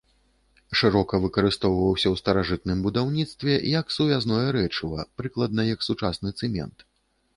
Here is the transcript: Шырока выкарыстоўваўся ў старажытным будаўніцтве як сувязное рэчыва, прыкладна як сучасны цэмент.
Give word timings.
Шырока 0.77 1.15
выкарыстоўваўся 1.25 2.07
ў 2.11 2.15
старажытным 2.21 2.77
будаўніцтве 2.87 3.53
як 3.75 3.85
сувязное 3.99 4.43
рэчыва, 4.57 4.99
прыкладна 5.21 5.61
як 5.73 5.79
сучасны 5.91 6.29
цэмент. 6.41 6.77